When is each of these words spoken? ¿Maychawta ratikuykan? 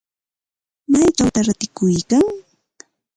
¿Maychawta 0.91 1.39
ratikuykan? 1.47 2.25